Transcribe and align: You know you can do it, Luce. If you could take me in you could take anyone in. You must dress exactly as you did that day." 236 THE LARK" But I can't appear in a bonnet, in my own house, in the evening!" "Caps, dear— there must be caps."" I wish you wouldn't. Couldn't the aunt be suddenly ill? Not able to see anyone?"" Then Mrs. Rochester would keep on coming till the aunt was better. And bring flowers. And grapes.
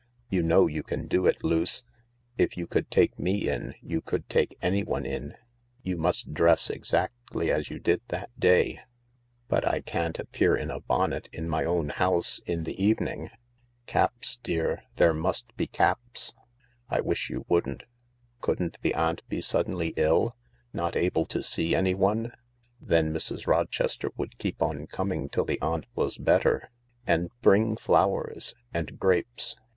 You 0.29 0.41
know 0.41 0.65
you 0.65 0.81
can 0.81 1.07
do 1.07 1.27
it, 1.27 1.43
Luce. 1.43 1.83
If 2.35 2.57
you 2.57 2.65
could 2.65 2.89
take 2.89 3.19
me 3.19 3.47
in 3.47 3.75
you 3.83 4.01
could 4.01 4.27
take 4.29 4.57
anyone 4.59 5.05
in. 5.05 5.35
You 5.83 5.95
must 5.95 6.33
dress 6.33 6.71
exactly 6.71 7.51
as 7.51 7.69
you 7.69 7.77
did 7.77 8.01
that 8.07 8.31
day." 8.39 8.79
236 9.49 9.49
THE 9.49 9.53
LARK" 9.53 9.63
But 9.63 9.71
I 9.71 9.81
can't 9.81 10.17
appear 10.17 10.55
in 10.57 10.71
a 10.71 10.79
bonnet, 10.79 11.29
in 11.31 11.47
my 11.47 11.63
own 11.65 11.89
house, 11.89 12.41
in 12.47 12.63
the 12.63 12.83
evening!" 12.83 13.29
"Caps, 13.85 14.37
dear— 14.41 14.81
there 14.95 15.13
must 15.13 15.55
be 15.55 15.67
caps."" 15.67 16.33
I 16.89 16.99
wish 16.99 17.29
you 17.29 17.45
wouldn't. 17.47 17.83
Couldn't 18.39 18.79
the 18.81 18.95
aunt 18.95 19.21
be 19.29 19.39
suddenly 19.39 19.93
ill? 19.97 20.35
Not 20.73 20.95
able 20.95 21.25
to 21.25 21.43
see 21.43 21.75
anyone?"" 21.75 22.31
Then 22.81 23.13
Mrs. 23.13 23.45
Rochester 23.45 24.09
would 24.17 24.39
keep 24.39 24.63
on 24.63 24.87
coming 24.87 25.29
till 25.29 25.45
the 25.45 25.61
aunt 25.61 25.85
was 25.93 26.17
better. 26.17 26.71
And 27.05 27.29
bring 27.43 27.77
flowers. 27.77 28.55
And 28.73 28.97
grapes. 28.97 29.57